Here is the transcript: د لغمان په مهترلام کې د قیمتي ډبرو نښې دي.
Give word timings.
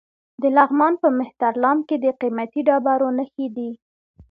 د 0.41 0.43
لغمان 0.57 0.93
په 1.03 1.07
مهترلام 1.19 1.77
کې 1.87 1.95
د 2.03 2.05
قیمتي 2.21 2.61
ډبرو 2.67 3.09
نښې 3.17 3.47
دي. 3.55 3.71